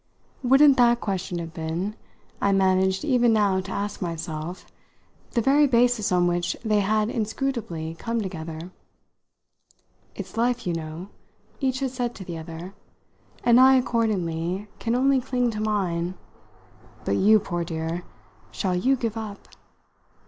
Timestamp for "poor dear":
17.39-18.03